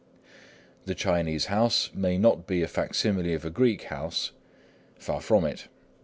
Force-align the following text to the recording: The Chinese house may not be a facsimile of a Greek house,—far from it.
The 0.85 0.95
Chinese 0.95 1.45
house 1.45 1.91
may 1.93 2.17
not 2.17 2.47
be 2.47 2.63
a 2.63 2.67
facsimile 2.67 3.35
of 3.35 3.45
a 3.45 3.51
Greek 3.51 3.83
house,—far 3.83 5.21
from 5.21 5.45
it. 5.45 5.67